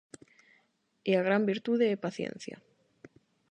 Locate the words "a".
1.19-1.25